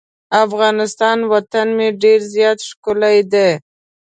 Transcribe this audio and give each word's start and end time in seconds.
افغانستان 0.45 1.17
وطن 1.33 1.67
مې 1.77 1.87
ډیر 2.03 2.19
زیات 2.35 2.59
ښکلی 2.69 3.17
دی. 3.33 3.49